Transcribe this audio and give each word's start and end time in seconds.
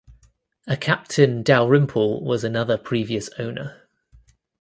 A 0.65 0.75
Captain 0.75 1.43
Dalrymple 1.43 2.23
was 2.25 2.43
another 2.43 2.75
previous 2.75 3.29
owner. 3.37 3.87